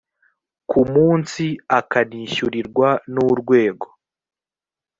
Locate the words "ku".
0.69-0.79